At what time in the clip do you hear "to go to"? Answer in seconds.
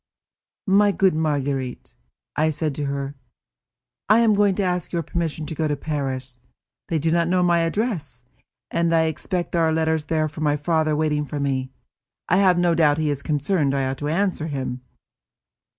5.45-5.75